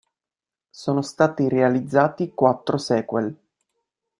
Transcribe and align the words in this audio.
Sono 0.71 1.03
stati 1.03 1.47
realizzati 1.47 2.31
quattro 2.33 2.79
sequel. 2.79 3.37